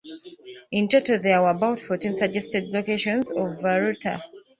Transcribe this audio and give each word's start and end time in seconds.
In 0.71 0.87
total 0.87 1.19
there 1.19 1.43
were 1.43 1.51
about 1.51 1.79
fourteen 1.79 2.15
suggested 2.15 2.69
locations 2.69 3.29
of 3.29 3.59
Voruta. 3.59 4.19